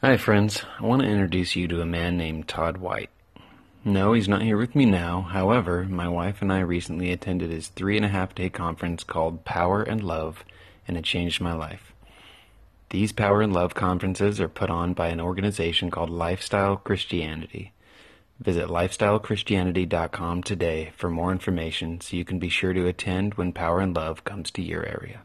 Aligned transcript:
Hi, 0.00 0.16
friends. 0.16 0.62
I 0.78 0.84
want 0.84 1.02
to 1.02 1.08
introduce 1.08 1.56
you 1.56 1.66
to 1.66 1.80
a 1.80 1.84
man 1.84 2.16
named 2.16 2.46
Todd 2.46 2.76
White. 2.76 3.10
No, 3.84 4.12
he's 4.12 4.28
not 4.28 4.42
here 4.42 4.56
with 4.56 4.76
me 4.76 4.86
now. 4.86 5.22
However, 5.22 5.86
my 5.90 6.08
wife 6.08 6.40
and 6.40 6.52
I 6.52 6.60
recently 6.60 7.10
attended 7.10 7.50
his 7.50 7.66
three 7.66 7.96
and 7.96 8.06
a 8.06 8.08
half 8.08 8.32
day 8.32 8.48
conference 8.48 9.02
called 9.02 9.44
Power 9.44 9.82
and 9.82 10.00
Love, 10.00 10.44
and 10.86 10.96
it 10.96 11.02
changed 11.02 11.40
my 11.40 11.52
life. 11.52 11.92
These 12.90 13.10
Power 13.10 13.42
and 13.42 13.52
Love 13.52 13.74
conferences 13.74 14.40
are 14.40 14.48
put 14.48 14.70
on 14.70 14.94
by 14.94 15.08
an 15.08 15.20
organization 15.20 15.90
called 15.90 16.10
Lifestyle 16.10 16.76
Christianity. 16.76 17.72
Visit 18.38 18.68
lifestylechristianity.com 18.68 20.44
today 20.44 20.92
for 20.96 21.10
more 21.10 21.32
information 21.32 22.00
so 22.00 22.16
you 22.16 22.24
can 22.24 22.38
be 22.38 22.48
sure 22.48 22.72
to 22.72 22.86
attend 22.86 23.34
when 23.34 23.52
Power 23.52 23.80
and 23.80 23.96
Love 23.96 24.22
comes 24.22 24.52
to 24.52 24.62
your 24.62 24.86
area. 24.86 25.22